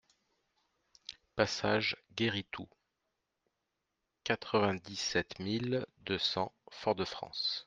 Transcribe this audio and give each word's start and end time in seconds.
Passage 1.35 1.95
Guéri 2.15 2.43
Tout, 2.49 2.67
quatre-vingt-dix-sept 4.23 5.37
mille 5.37 5.85
deux 5.99 6.17
cents 6.17 6.55
Fort-de-France 6.71 7.59